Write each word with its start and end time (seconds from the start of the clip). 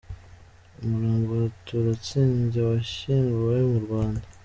Umurambo 0.81 1.31
wa 1.41 1.49
Turatsinze 1.65 2.59
washyinguwe 2.69 3.57
mu 3.69 3.79
Rwanda 3.85 4.25